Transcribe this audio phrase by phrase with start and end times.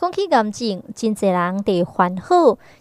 [0.00, 2.22] 讲起癌症，真侪人伫烦恼，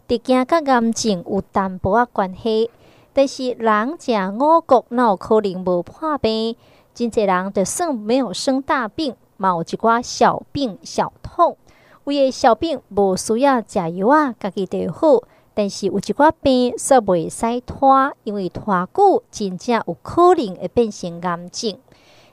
[0.07, 2.69] 伫惊甲癌症有淡薄仔关系。
[3.11, 6.55] 但是人食五谷，哪有可能无破病？
[6.93, 11.57] 真侪人就算没有生大病，嘛有一寡小病小痛。
[12.03, 15.23] 有诶小病无需要食药啊，家己就好。
[15.55, 21.79] 但是有一寡病煞袂使拖，因为拖久真正有可能会变成癌症。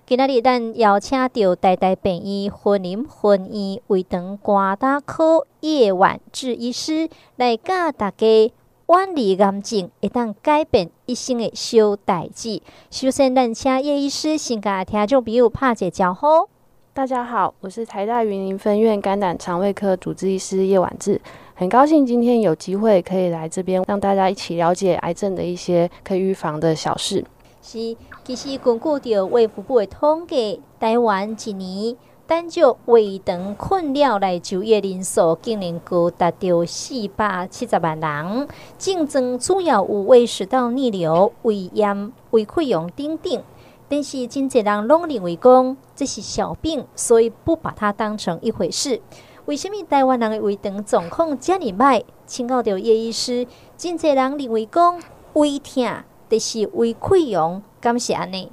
[0.07, 8.53] 今仔日咱邀请到台大病院云林分院胃肠肝胆科叶婉智医师来教大家，远
[9.15, 12.61] 离癌症会当改变一生的小代志。
[12.91, 16.51] 首先，咱请叶医师先甲听众朋友拍一个招呼。
[16.93, 21.19] 大家好，我是台大云林分院肝胆肠胃科主治医师叶婉智，
[21.55, 27.25] 很高兴今天有机会可以来这边，让大家一起了解癌症的一些可以预防的小事。
[27.63, 31.95] 是，其实根据着卫福部的统计，台湾一年
[32.27, 43.43] 单就胃肠困扰来就业人数竟然高达到四百七十万人，症状主要有胃食道逆流、胃炎、胃溃疡等等。
[43.91, 49.03] 但是真侪人拢认为讲这是小病，所以不把它当成一回事。
[49.45, 52.03] 为什么台湾人的胃肠状况这么歹？
[52.25, 54.99] 请教到叶医师，真侪人认为讲
[55.35, 55.85] 胃痛。
[56.35, 58.51] 这是胃溃疡，感谢你。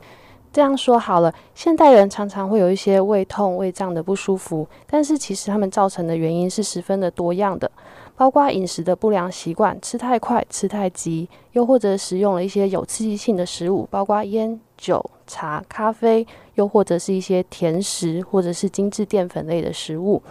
[0.53, 7.71] 这样说好了，现代人常常会有一些胃痛、胃胀的不舒服，但是其实他们造成的原因是十分的多样的，
[8.15, 20.21] 包括饮食的不良习惯，吃太快、吃太急，又或者食用了一些有刺激性的食物，包括烟、酒、茶、咖啡，又或者是一些甜食，或者是精致淀粉类的食物。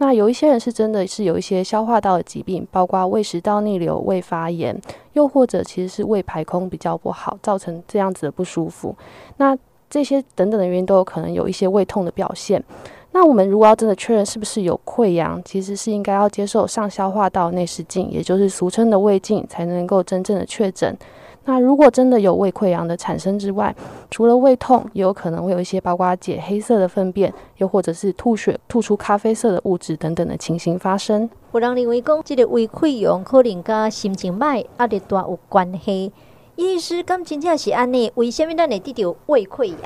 [0.00, 4.74] 那有一些人是真的是有一些消化道的疾病，包括胃食道逆流、胃发炎，
[5.12, 8.96] 又或者其实是胃排空比较不好，造成这样子的不舒服。
[9.36, 9.54] 那
[9.90, 12.64] 这些等等的原因都有可能有一些胃痛的表现。
[13.12, 20.96] 那我们如果要真的确认是不是有溃疡，其实是应该要接受上消化道内视镜，也就是俗称的胃镜，才能够真正的确诊。
[21.46, 23.74] 那如果真的有胃溃疡的产生之外，
[24.10, 31.28] 除了胃痛，也有可能会有一些包括解黑色的粪便，又或者是吐血、吐出咖啡色的物质等等的情形发生。
[31.52, 36.12] 有人认为讲，这个胃溃疡可能跟心情歹压力大有关系。
[36.56, 38.12] 医师，咁真正是安尼？
[38.16, 39.78] 为什么咱会得到胃溃疡？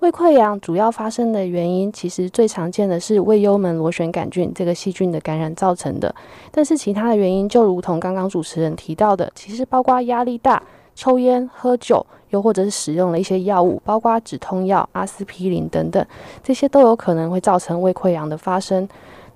[0.00, 6.12] 胃溃疡主要发生的原因，其实最常见的是胃幽门螺旋杆菌这个细菌的感染造成的。
[6.50, 10.60] 但是其他的原因，就如同刚刚主持人提到的，其实包括压力大。
[10.94, 16.04] 抽烟、喝酒，又或者是使用了一些药物，包括止痛药、阿司匹林等等，
[16.42, 18.88] 这些都有可能会造成胃溃疡的发生。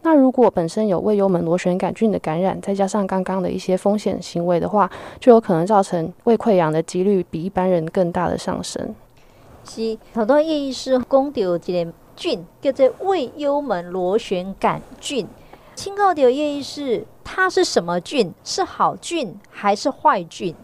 [0.02, 8.94] 那如果本身有胃幽门螺旋杆菌的感染，再加上刚刚的一些风险行为的话，就有可能造成胃溃疡的几率比一般人更大的上升。
[9.64, 15.26] 是，好多叶医师讲到一个菌叫做胃幽门螺旋杆菌，
[15.74, 18.32] 请教叶医师，它是什么菌？
[18.44, 20.54] 是好菌还是坏菌？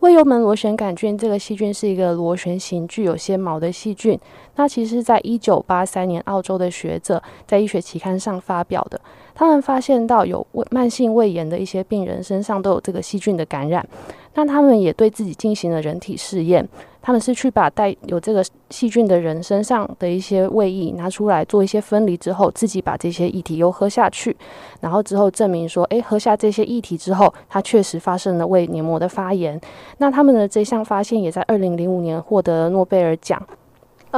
[0.00, 4.16] 胃幽门螺旋杆菌这个细菌是一个螺旋形、具有纤毛的细菌。
[4.54, 9.00] 那其实，在一九八三年，澳洲的学者在医学期刊上发表的，
[9.38, 13.86] 他们发现到有胃慢性胃炎的一些病人身上都有这个细菌的感染。
[14.34, 16.68] 那他们也对自己进行了人体试验。
[17.00, 24.36] 他们是去把带有这个细菌的人身上的一些胃液拿出来做一些分离之后，自己把这些液体又喝下去，
[24.80, 29.58] 然后之后证明说，诶，喝下这些液体之后，它确实发生了胃黏膜的发炎。
[29.98, 33.40] 那他们的这项发现也在二零零五年获得了诺贝尔奖。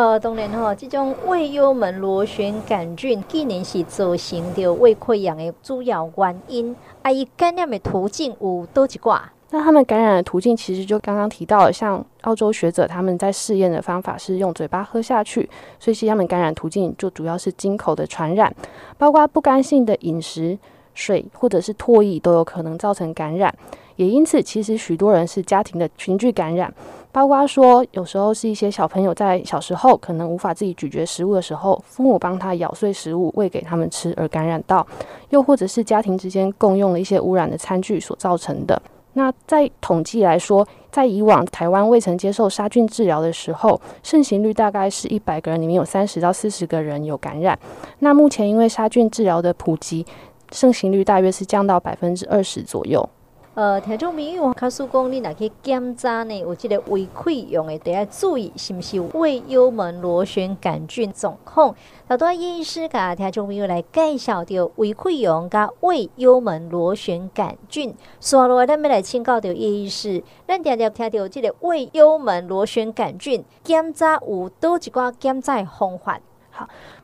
[0.00, 9.30] 呃，当然哈，这种胃幽门螺旋杆菌既然是造成的胃溃疡的主要原因，啊，伊感染的途径有多几挂？
[9.50, 15.46] 那他们感染的途径其实就刚刚提到了，像澳洲学者他们在试验的方法是用嘴巴喝下去，
[15.78, 18.50] 所以其实他们感染途径就主要是经口的传染，
[18.96, 20.58] 包括不干净的饮食、
[20.94, 23.54] 水或者是唾液都有可能造成感染。
[23.96, 26.72] 也因此，其实许多人是家庭的群聚感染，
[27.12, 34.86] 包括说有时候是一些小朋友在小时候可能无法自己咀嚼食物的时候，父母帮他咬碎食物喂给他们吃而感染到，
[35.30, 38.80] 又或者是家庭之间共用了一些污染的餐具所造成的。
[39.14, 47.58] 那在统计来说，在以往台湾未曾接受杀菌治疗的时候，盛行率大概是一百个人里面有三十到四十个人有感染。
[47.98, 50.06] 那目前因为杀菌治疗的普及，
[50.52, 53.08] 盛行率大约是降到百分之二十左右。
[53.54, 61.74] 呃，听众朋友，卡叔讲，你若去检查呢，有这个胃溃疡的，得要注意是不是有胃幽门螺旋杆菌状况。
[62.08, 67.92] 好多医师甲听众朋友来介绍到胃溃疡甲胃幽门螺旋杆菌。
[68.20, 76.20] 所以，咱要来请教到叶医师，咱常常听到这个胃幽门螺旋杆菌检查有多几挂检查方法？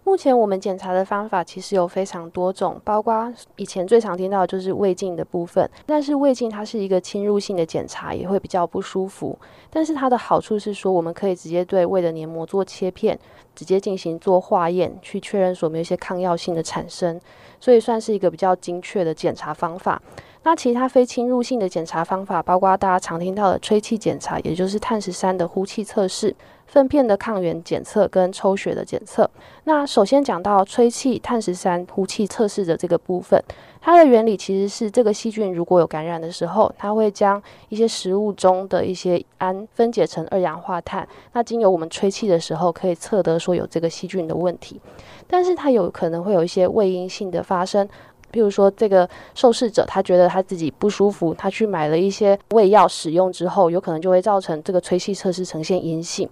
[0.05, 5.69] 目前我们检查的方法其实有非常多种，包括以前最常听到的就是胃镜的部分。
[5.85, 9.39] 但是胃镜它是一个侵入性的检查，也会比较不舒服。
[9.71, 13.19] 但是它的好处是说，我们可以直接对胃的黏膜做切片，
[13.55, 17.21] 直接进行做化验，去确认说没有一些抗药性的产生，
[17.61, 20.01] 所以算是一个比较精确的检查方法。
[20.45, 26.35] 那其他非侵入性的检查方法，包括大家常听到的吹气检查，也就是碳十三的呼气测试。
[26.67, 29.29] 粪便的抗原检测跟抽血的检测。
[29.65, 33.43] 那首先讲到吹气碳十三呼气测试的这个部分，
[33.81, 41.07] 它的原理其实是这个细菌如果有感染的时候，它会将一些食物中的一些氨分解成二氧化碳。
[41.33, 44.81] 那经由我们吹气的时候，可以测得说有这个细菌的问题，
[45.27, 47.89] 但是它有可能会有一些胃阴性的发生。
[48.37, 56.29] 比如说，这个受试者他觉得他自己不舒服，他去买了一些胃药使用之后，有可能就会造成这个吹气测试呈现阴性。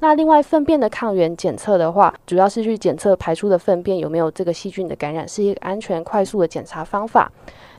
[0.00, 7.30] 那另外，粪便的抗原检测的话，主要是去检测排出的粪便有没有这个细菌的感染，是一个安全快速的检查方法。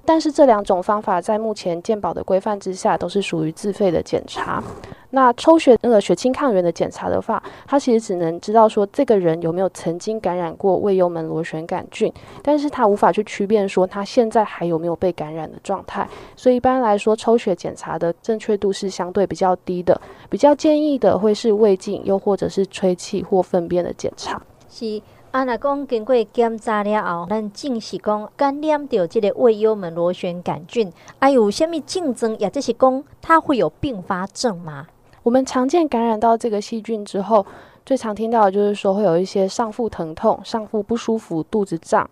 [0.05, 4.61] 但是这两种方法在目前健保的规范之下，都是属于自费的检查。
[5.11, 12.11] 那抽血那个血清抗原的检查的话，它其实只能知道说这个人有没有曾经感染过胃幽门螺旋杆菌，
[12.41, 16.07] 但是它无法去区辨说他现在还有没有被感染的状态。
[16.35, 20.01] 所以一般来说，抽血检查的正确度是相对比较低的。
[20.29, 24.41] 比较建议的会是胃镜，又或者是吹气或粪便的检查。
[24.67, 24.99] 是。
[25.33, 34.85] 啊，若讲经过检查了后，咱证实讲感染到这个胃幽门螺旋杆菌，啊，有虾米症状，也就是讲它会有并发症吗？
[35.23, 37.43] 我们常见感染到这个细菌之后，
[37.83, 42.07] 最常听到的就是说会有一些上腹疼痛、上腹不舒服、肚子胀，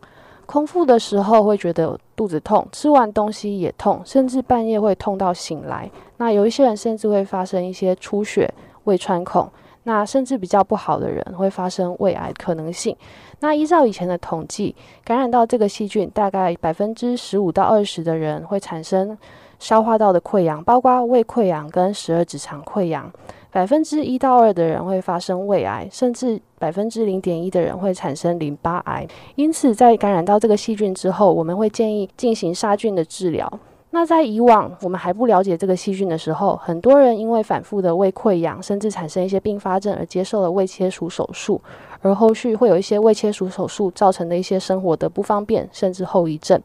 [0.47, 5.87] 空腹的时候会觉得肚子痛，吃完东西也痛，甚至半夜会痛到醒来。
[6.17, 8.51] 那有一些人甚至会发生一些出血、
[8.85, 9.47] 胃穿孔。
[9.83, 12.95] 那甚至比较不好的人会发生胃癌可能性。
[13.39, 19.17] 那依照以前的统计，感染到这个细菌，大概百分之十五到二十的人会产生
[19.59, 23.11] 消化道的溃疡，包括胃溃疡跟十二指肠溃疡。
[23.53, 29.05] 百分之一到二的人会发生胃癌，甚至百分之零点一的人会产生淋巴癌。
[29.35, 33.51] 因此，在感染到这个细菌之后，我们会建议进行杀菌的治疗。
[33.93, 41.61] 那在以往我们还不了解这个细菌的时候，很多人因为反复的胃溃疡，甚至产生一些并发症而接受了胃切除手术，
[42.01, 46.57] 而后续会有一些胃切除手术造成的一些生活的不方便，甚至后遗症。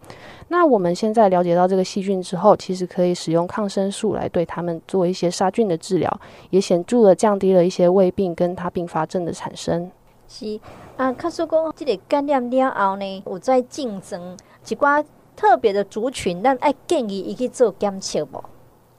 [0.47, 6.21] 那我们现在了解到这个细菌之后，其实可以使用抗生素来对他们做一些杀菌的治疗，
[6.51, 9.91] 也显著的降低了一些胃病跟它并发症的产生。
[10.29, 10.61] 是
[10.97, 14.37] 啊，卡说讲这个感染了后呢，我在竞争
[14.69, 15.05] 一寡。
[15.37, 18.43] 特别的族群，咱爱建议伊去做检测无？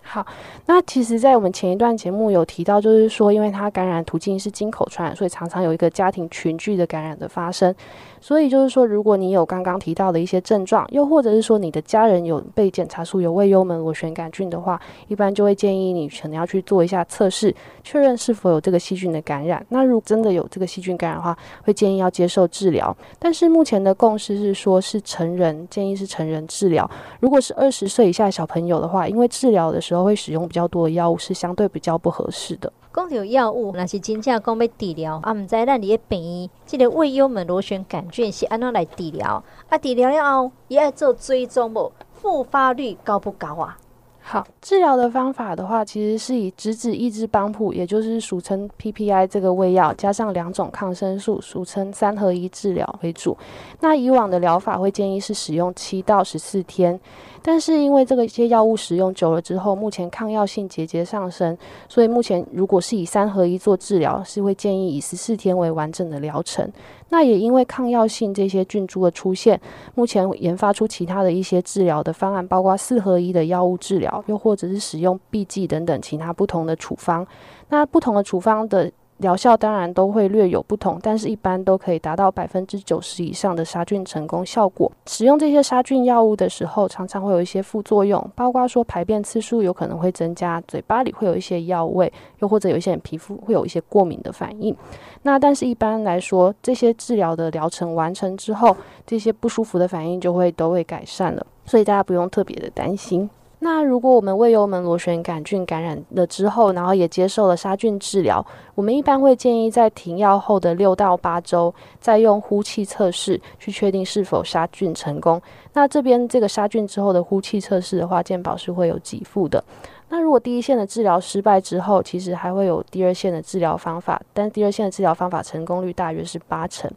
[0.02, 0.26] 好，
[0.68, 7.76] 那其实，在我们前一段节目有提到，就是说，因为它感染途径是经口传染，所以常常有一个家庭群聚的感染的发生。
[8.20, 17.54] 所以就是说，如果你有刚刚提到的一些症状，又或者是说你的家人有被检查出有胃幽门螺旋杆菌的话，一般就会建议你可能要去做一下测试，
[17.84, 19.66] 确认是否有这个细菌的感染。
[19.70, 22.96] 那如果真的有这个细菌感染的话，会建议要接受治疗。
[23.20, 26.90] 但是目前的共识是说，是成人建议是成人治疗。
[27.20, 32.72] 如果是二十岁以下小朋友的话，因为治疗的时候会使用比较多的药物，是相对比较不合适的。
[32.94, 39.44] 讲到药物，那是真正讲要治疗啊，唔知咱伫个病院，这个胃幽门螺旋杆菌是安怎来治疗？
[39.70, 41.92] 啊，治疗了后，也要做追踪无？
[42.14, 43.78] 复发率高不高啊？
[44.20, 53.38] 好，治疗的方法的话，其实是以质子抑制帮谱，也就是俗称 PPI 这个胃药，加上两种抗生素，俗称三合一治疗为主。
[53.80, 57.00] 那以往的疗法会建议是使用七到十四天。
[57.48, 66.70] 但是因为这个一些药物使用久了之后，目前抗药性节节上升，所以目前如果是以三合一做治疗，是会建议以十四天为完整的疗程。
[67.08, 69.58] 那也因为抗药性这些菌株的出现，
[69.96, 77.26] 目前研发出其他的一些治疗的方案，包括四合一的药物治疗，又或者是使用腌剂等等其他不同的处方。
[77.70, 78.92] 那不同的处方的。
[79.18, 84.92] 疗效当然都会略有不同，但是一般都可以达到百分之九十以上的杀菌成功效果。
[85.08, 94.76] 使用这些杀菌药物的时候，常常会有一些副作用，包括说排便次数有可能会增加，嘴巴里会有一些药味，又或者有一些人皮肤会有一些过敏的反应。
[95.24, 103.28] 那但是一般来说，这些治疗的疗程完成之后，这些不舒服的反应就会都会改善了，所以大家不用特别的担心。
[103.60, 108.46] 那如果我们胃幽门螺旋杆菌感染了之后，然后也接受了杀菌治疗，
[108.76, 115.42] 我们一般会建议在停药后的六到八周，再用呼气测试去确定是否杀菌成功。
[115.74, 119.64] 那这边这个杀菌之后的呼气测试的话，健保是会有给付的。
[120.10, 126.90] 那如果第一线的治疗失败之后，其实还会有第二线的治疗方法，但第二线的治疗方法成功率大约是八成。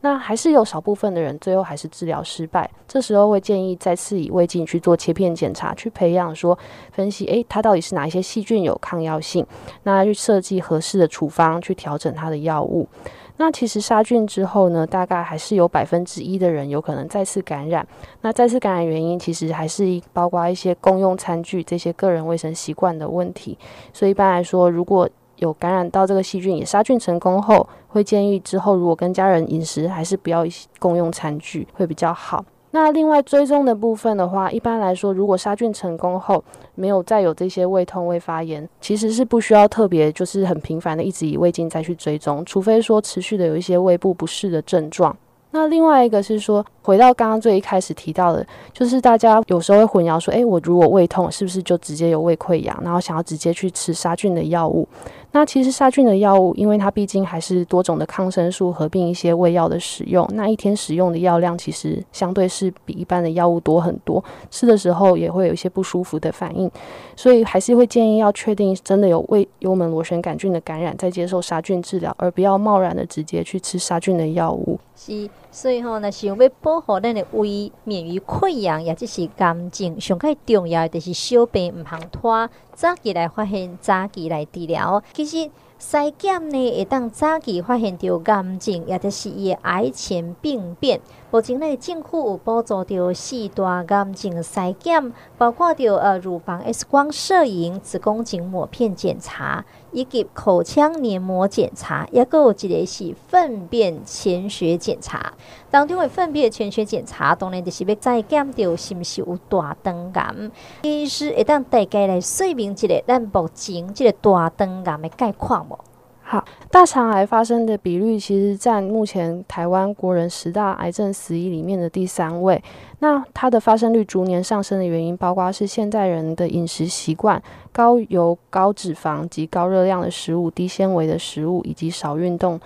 [0.00, 6.58] 那还是有少部分的人最后还是治疗失败，这时候会建议再次以胃镜去做切片检查，去培养说
[6.90, 9.46] 分析，诶，它到底是哪一些细菌有抗药性，
[9.84, 12.88] 那去设计合适的处方去调整它的药物。
[13.38, 17.86] 那其实杀菌之后呢，大概还是有百分之一的人有可能再次感染。
[18.22, 23.58] 那再次感染原因其实还是包括一些共用餐具这些个人卫生习惯的问题。
[23.92, 30.46] 所以一般来说，如果有感染到这个细菌也杀菌成功后，会建议之后如果跟家人饮食还是不要
[30.78, 32.42] 共用餐具会比较好。
[32.72, 36.44] 那另外追踪的部分的话，一般来说，如果杀菌成功后
[36.74, 45.16] 没有再有这些胃痛、胃发炎，其实是不需要特别就是很频繁的一直以胃镜再去追踪，除非说持续的有一些胃部不适的症状。
[45.52, 54.86] 那另外一个是说，回到刚刚最一开始提到的，就是大家有时候会混淆说，诶，我如果胃痛，是不是就直接有胃溃疡，然后想要直接去吃杀菌的药物？
[55.32, 66.70] 那其实杀菌的药物，因为它毕竟还是多种的抗生素合并一些胃药的使用，那一天使用的药量其实相对是比一般的药物多很多，吃的时候也会有一些不舒服的反应，
[67.16, 74.78] 所以还是会建议要确定真的有胃幽门螺旋杆菌的感染，再接受杀菌治疗，而不要贸然的直接去吃杀菌的药物。
[74.94, 82.50] 是，所以吼，那想要保护咱的胃免于溃疡，也就是癌症，上较重要的就是小病唔通拖。
[82.74, 85.02] 早期来发现，早期来治疗。
[85.14, 91.00] 其实筛检呢，会当早期发现到癌症，也就是伊的癌前病变。
[91.30, 99.64] 目前呢，政府有补助到四大癌症筛检，包括着呃乳房 X 光摄影、子宫颈抹片检查。
[99.96, 105.32] 以及口腔黏膜检查，也有一个是粪便潜血检查。
[105.70, 110.50] 当中的粪便潜血检查，当然就是要再检到是毋是有大肠癌。
[110.82, 115.78] 医师会当大家来说明一下咱目前这个大肠癌的概况无？
[116.28, 122.60] 好，大肠癌发生的比率其实占目前台湾国人十大癌症死因里面的第三位。
[122.98, 127.40] 那它的发生率逐年上升的原因，包括是现代人的饮食习惯、
[127.70, 132.60] 高油、高脂肪及高热量的食物、低纤维的食物以及少运动。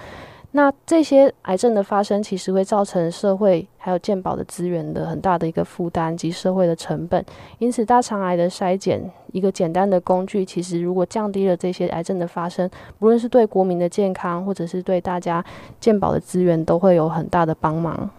[0.52, 7.25] 那这些癌症的发生，其实会造成社会还有健保的资源的很大的一个负担及社会的成本。
[7.59, 9.00] 因此，大肠癌的筛检
[9.33, 15.45] 一个简单的工具，其实如果降低了这些癌症的发生，不论是对国民的健康，或者是对大家
[15.78, 18.11] 健保的资源，都会有很大的帮忙。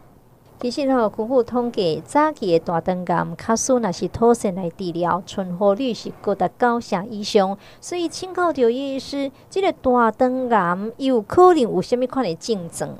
[0.62, 7.58] 其实吼，根据统计，早期的大肠癌，假使若是妥善来治疗，存活率是高达九成以上。
[7.80, 12.92] 所以，请教刘医师，这个大肠癌有可能有什么款的症状？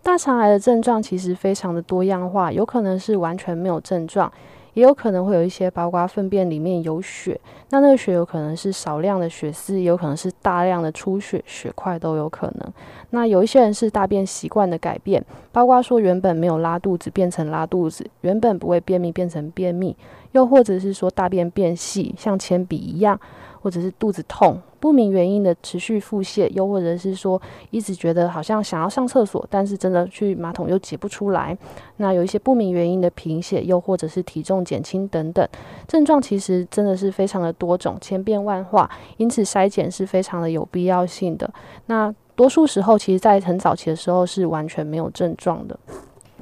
[0.00, 4.32] 大肠癌的症状其实非常的多样化，有可能是完全没有症状。
[4.74, 12.72] 也有可能会有一些，包括粪便里面有血，那那个血有可能是少量的血丝，也有可能是大量的出血，血块都有可能。
[13.10, 19.96] 那有一些人是大便习惯的改变，包括说原本没有拉肚子变成拉肚子，原本不会便秘变成便秘，
[20.32, 23.18] 又或者是说大便变细，像铅笔一样。
[23.62, 31.56] 或者是肚子痛，不明原因的持续腹泻，又或者是说一直觉得好像想要上厕所，但是真的去马桶又解不出来。
[31.98, 35.48] 那有一些不明原因的贫血，又或者是体重减轻等等
[35.86, 38.90] 症状，其实真的是非常的多种，千变万化。
[39.18, 41.48] 因此筛检是非常的有必要性的。
[41.86, 45.78] 那多数时候，其实在很早期的时候是完全没有症状的。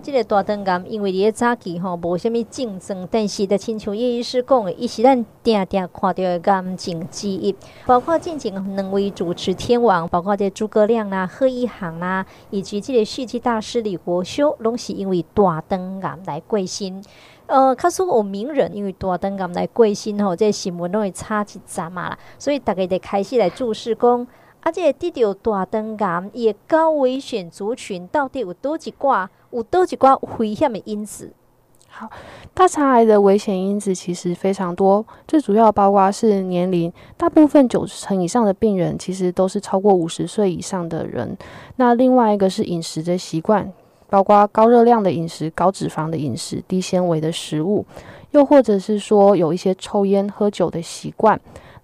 [0.02, 7.54] 这个大肠癌，因为你个早期吼无什么竞争，但是的亲像叶医师讲的，伊是咱定定看到的癌症之一。
[7.86, 17.02] 包括进前两位主持天王，包括这诸葛亮啦、贺一航啦，以及这个戏剧大师李国修，拢是因为大肠癌来过身。
[17.46, 24.26] 呃，卡说有名人因为大肠癌来过身吼，这个、新闻拢会差一针嘛啦，所以大家得开始来注视讲。
[24.60, 29.30] 啊，这个得到大肠癌，伊高危险族群到底有多几挂？
[29.50, 31.32] 有多几挂危险的因子？
[31.88, 32.08] 好，
[32.54, 41.36] 大肠癌的危险因子其实非常多，最主要包括是年龄，大部分九成以上的病人其实都是超过五十岁以上的人。
[41.76, 43.72] 那另外一个是饮食的习惯，
[44.08, 47.84] 包括高热量的饮食、高脂肪的饮食、低纤维的食物，
[48.30, 51.40] 又或者是说有一些抽烟喝酒的习惯。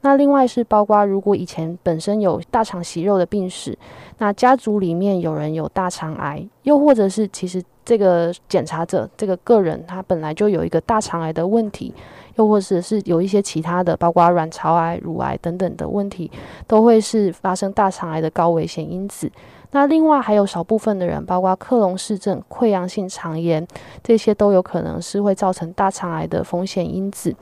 [0.06, 3.76] 那另外是包括如果以前本身有大肠息肉的病史，
[4.18, 11.92] 那家族里面有人有大肠癌，又或者是其实这个检查者这个个人他本来就有一个大肠癌的问题。
[12.36, 16.30] 又或者是有一些其他的，包括卵巢癌、乳癌等等的问题，
[16.66, 19.32] 都会是发生大肠癌的高危险因子。
[19.70, 23.66] 那另外还有少部分的人，包括克隆氏症、溃疡性肠炎，
[24.02, 27.34] 这些都有可能是会造成大肠癌的风险因子。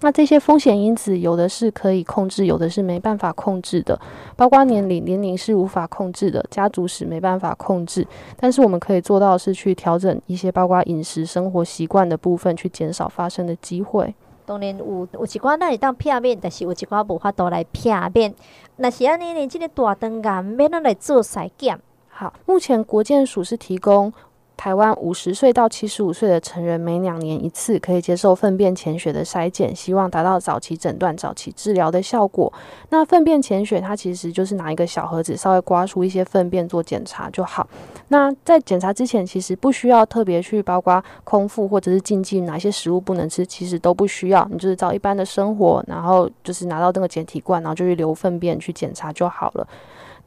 [0.00, 3.98] 那这些风险因子有的是可以控制，有的是没办法控制的，
[4.36, 14.14] 包括年龄，年龄是无法控制的，家族史没办法控制，但是我们可以做到的是去调整一些包括饮食生活习惯的部分，去减少发生的机会。
[14.46, 18.32] 当然有有一寡那里当片面，但是有一寡无法度来片面。
[18.76, 21.78] 那是安尼呢，这个大肠癌免咱来做筛检。
[22.08, 24.12] 好，目前国健署是提供。
[24.58, 32.52] 台湾五十岁到七十五岁的成人每两年一次可以接受粪便潜血的筛检，希望达到早期诊断、早期治疗的效果。
[32.90, 37.68] 那粪便潜血它其实就是拿一个小盒子，稍微刮出一些粪便做检查就好。
[38.08, 44.44] 那在检查之前，其实不需要特别去包括空腹或者是禁忌哪些食物不能吃，其实都不需要。
[44.50, 49.64] 你就是照一般的生活，然后就是拿到那个检体罐，然后就去留粪便去检查就好了。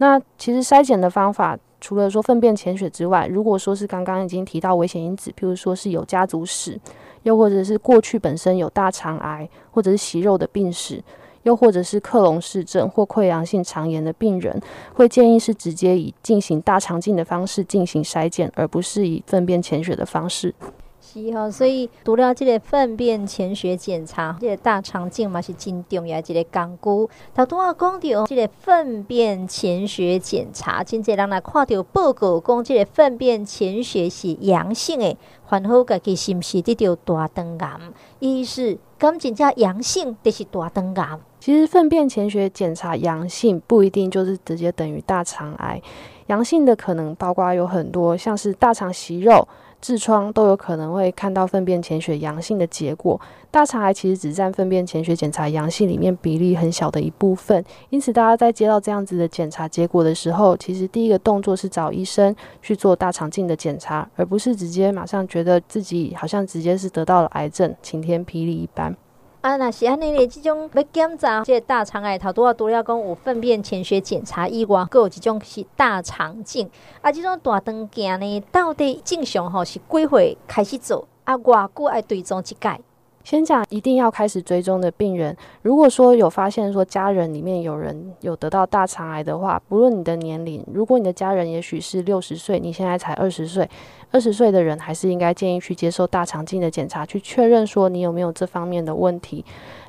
[0.01, 1.55] 那其实筛检的方法。
[1.79, 6.79] 除了说粪便潜血之外，如果说是刚刚已经提到危险因子，譬如说是有家族史，
[7.23, 11.03] 又或者是过去本身有大肠癌或者是息肉的病史，
[11.41, 14.61] 又或者是克隆氏症或溃疡性肠炎的病人，
[14.93, 20.53] 会建议是直接以进行大肠镜的方式进行筛检，而不是以粪便潜血的方式。
[21.01, 27.13] 是哈，所以除了这个粪便潜血检查，这个大肠镜嘛是真重要的一个工具。
[27.33, 35.17] 头拄仔讲到这个粪便潜血检查，真侪人来看到报告讲这个粪便潜血是阳性的，
[35.47, 37.79] 烦恼家己是不是得着大肠癌？
[38.19, 41.19] 意思敢真正阳性就是大肠癌？
[41.39, 45.81] 其实粪便潜血检查阳性不一定就是直接等于大肠癌，
[46.27, 49.47] 阳性的可能包括有很多，像是大肠息肉。
[49.81, 53.19] 痔疮都有可能会看到粪便潜血阳性的结果，
[53.49, 68.95] 大肠癌其实只占粪便潜血检查阳性里面比例很小的一部分，因此大家在接到这样子的检查结果的时候，其实第一个动作是找医生去做大肠镜的检查，而不是直接马上觉得自己好像直接是得到了癌症，晴天霹雳一般。
[69.41, 76.69] 啊，那是安尼咧，这种要检查这个大肠癌，头拄啊拄了讲有粪便潜血检查以外，还有一种是大肠镜。
[77.01, 81.07] 啊，这种大肠镜呢，到底正常吼是几岁开始做？
[81.23, 82.81] 啊，偌久爱追踪一届？
[83.23, 93.69] 先讲一定要开始追踪的病人，如果说有发现说家人里面有人有得到大肠癌的话，不论你的年龄，如果你的家人也许是六十岁，你现在才二十岁，
[94.11, 99.45] 二十岁的人还是应该建议去接受大肠镜的检查，去确认说你有没有这方面的问题。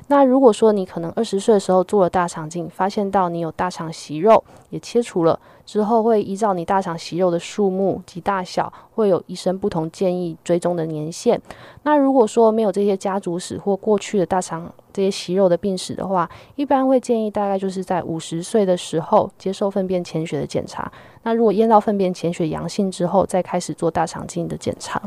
[0.07, 11.41] 那如果说你可能二十岁的时候做了大肠镜，发现到你有大肠息肉，也切除了之后，会依照你大肠息肉的数目及大小，会有医生不同建议追踪的年限。
[11.83, 20.91] 那如果说没有这些家族史或过去的大肠这些息肉的病史的话，一般会建议大概就是在五十岁的时候接受粪便潜血的检查。
[21.23, 25.01] 那如果验到粪便潜血阳性之后，再开始做大肠镜的检查。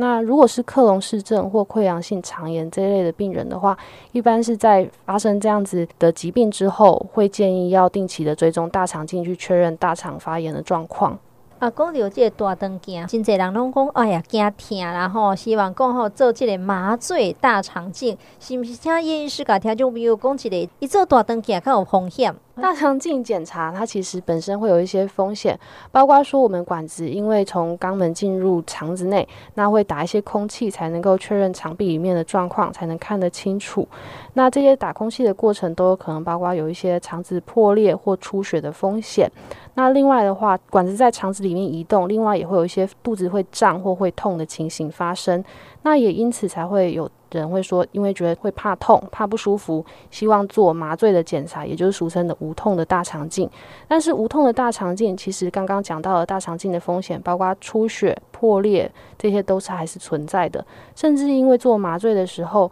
[0.00, 3.76] 那如果是克隆氏症或溃疡性肠炎这一类的病人的话，
[4.12, 11.16] 一般是在发生这样子的疾病之后，会建议要定期的追踪大肠镜去确认大肠发炎的状况。
[11.60, 18.74] 啊，讲到这个大肠镜，真侪人拢讲，哎呀，惊疼，然后希望讲好做这个麻醉大肠镜，是不是？
[18.78, 22.34] 听叶医师甲听众朋友讲一个，一做大肠镜较有风险。
[22.62, 25.58] 大肠镜检查它其实本身会有一些风险，
[25.90, 33.86] 包括说我们管子因为从肛门进入肠子内，那会打一些空气才能够确认肠壁里面的状况，才能看得清楚。
[34.34, 39.30] 那这些打空气的过程都有可能包括有一些肠子破裂或出血的风险。
[39.74, 45.42] 那另外的话，管子在肠子里面移动，另外也会有一些肚子会胀或会痛的情形发生。
[45.82, 53.48] 那也因此才会有人会说，因为觉得会怕痛、怕不舒服，希望做麻醉的检查，也就是俗称的无痛的大肠镜。
[53.88, 60.62] 但是无痛的大肠镜，其实刚刚讲到了大肠镜的风险，包括出血、破裂，这些都是还是存在的。
[60.94, 62.70] 甚至因为做麻醉的时候，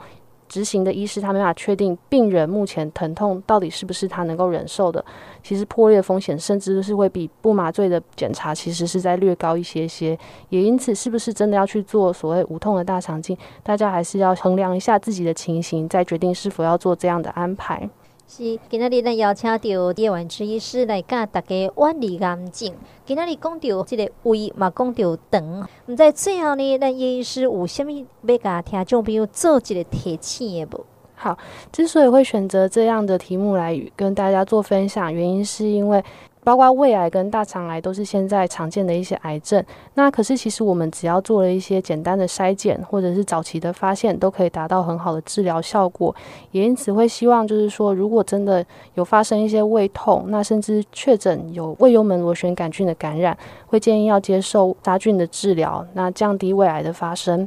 [0.49, 5.05] 执行的医师他没法确定病人目前疼痛到底是不是他能够忍受的。
[5.43, 10.19] 其实破裂风险甚至是会比不麻醉的检查其实是在略高一些些。
[10.49, 17.89] 也因此，是不是真的要去做所谓无痛的大肠镜，大家还是要衡量一下自己的情形，再决定是否要做这样的安排。
[18.31, 19.59] 是，今仔日咱邀请到
[19.93, 22.75] 叶元之医师来教大家远离癌症。
[23.07, 30.85] 今仔日讲到这个胃嘛，讲到肠，毋知最后呢，咱叶医师有虾物要甲听众朋友做一个提醒的无？
[31.15, 31.39] 好，
[31.73, 36.05] 之所以会选择这样的题目来跟大家做分享，原因是因为
[36.49, 39.63] 包括胃癌跟大肠癌都是现在常见的一些癌症。
[39.93, 46.17] 那可是其实我们只要做了一些简单的筛检，或者是早期的发现，都可以达到很好的治疗效果。
[46.53, 57.47] 也因此会希望就是说，如果真的有发生一些胃痛，那甚至确诊有胃幽门螺旋杆菌的感染，会建议要接受杀菌的治疗，那降低胃癌的发生。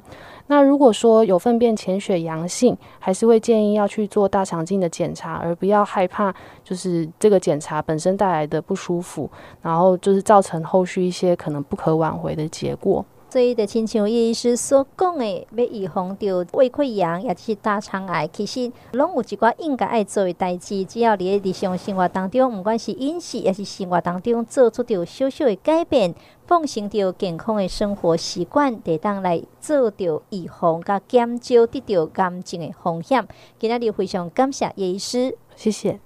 [0.51, 9.29] 那如果说有粪便潜血阳性，还是会建议要去做大肠镜的检查，而不要害怕就是这个检查本身带来的不舒服，
[9.61, 13.05] 然后就是造成后续一些可能不可挽回的结果。
[13.31, 20.83] 所以，就亲像叶医师所讲的，要预防到胃溃疡，也就是大肠癌，其实拢有一寡应该爱做的代志。
[20.83, 26.13] 只要你日常生活当中，不管是饮食，也是生活当中做出着小小的改变，
[26.45, 33.25] 奉行着健康的生活习惯，得当来做着预防，甲减少得着癌症的风险。
[33.57, 36.01] 今日非常感谢叶医师，谢谢。